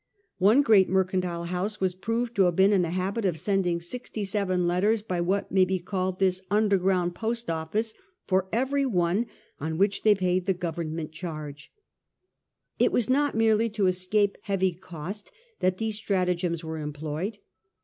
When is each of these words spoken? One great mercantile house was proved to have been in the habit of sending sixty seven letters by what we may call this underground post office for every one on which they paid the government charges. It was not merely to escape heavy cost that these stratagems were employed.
One 0.39 0.63
great 0.63 0.89
mercantile 0.89 1.43
house 1.43 1.79
was 1.79 1.93
proved 1.93 2.35
to 2.35 2.45
have 2.45 2.55
been 2.55 2.73
in 2.73 2.81
the 2.81 2.89
habit 2.89 3.23
of 3.23 3.37
sending 3.37 3.79
sixty 3.79 4.25
seven 4.25 4.65
letters 4.65 5.03
by 5.03 5.21
what 5.21 5.51
we 5.51 5.63
may 5.63 5.77
call 5.77 6.11
this 6.11 6.41
underground 6.49 7.13
post 7.13 7.51
office 7.51 7.93
for 8.25 8.47
every 8.51 8.83
one 8.83 9.27
on 9.59 9.77
which 9.77 10.01
they 10.01 10.15
paid 10.15 10.47
the 10.47 10.55
government 10.55 11.11
charges. 11.11 11.69
It 12.79 12.91
was 12.91 13.11
not 13.11 13.35
merely 13.35 13.69
to 13.69 13.85
escape 13.85 14.39
heavy 14.41 14.73
cost 14.73 15.29
that 15.59 15.77
these 15.77 15.97
stratagems 15.97 16.63
were 16.63 16.79
employed. 16.79 17.37